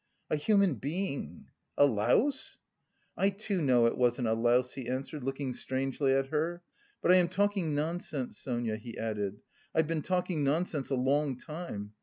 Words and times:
"A 0.31 0.35
human 0.35 0.73
being 0.77 1.49
a 1.77 1.85
louse!" 1.85 2.57
"I 3.15 3.29
too 3.29 3.61
know 3.61 3.85
it 3.85 3.99
wasn't 3.99 4.29
a 4.29 4.33
louse," 4.33 4.73
he 4.73 4.89
answered, 4.89 5.23
looking 5.23 5.53
strangely 5.53 6.11
at 6.11 6.29
her. 6.29 6.63
"But 7.03 7.11
I 7.11 7.17
am 7.17 7.29
talking 7.29 7.75
nonsense, 7.75 8.39
Sonia," 8.39 8.77
he 8.77 8.97
added. 8.97 9.41
"I've 9.75 9.85
been 9.85 10.01
talking 10.01 10.43
nonsense 10.43 10.89
a 10.89 10.95
long 10.95 11.37
time.... 11.37 11.93